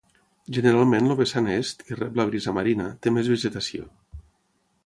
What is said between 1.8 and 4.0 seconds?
que rep la brisa marina, té més vegetació.